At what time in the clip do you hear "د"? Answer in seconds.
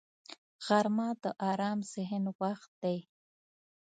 1.23-1.25